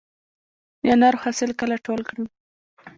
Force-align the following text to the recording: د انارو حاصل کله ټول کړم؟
د 0.81 0.83
انارو 0.93 1.21
حاصل 1.23 1.49
کله 1.59 1.75
ټول 1.85 2.01
کړم؟ 2.09 2.25